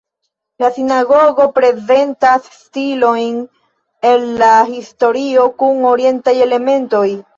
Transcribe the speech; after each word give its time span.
La 0.61 0.69
sinagogo 0.75 1.45
prezentas 1.57 2.49
stilojn 2.61 3.35
el 4.13 4.27
la 4.41 4.51
historio 4.73 5.47
kun 5.61 5.87
orientaj 5.91 6.35
elementoj. 6.49 7.05